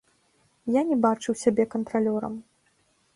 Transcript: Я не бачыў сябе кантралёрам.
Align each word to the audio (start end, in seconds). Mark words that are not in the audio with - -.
Я 0.75 0.81
не 0.87 0.95
бачыў 1.03 1.37
сябе 1.43 1.63
кантралёрам. 1.73 2.33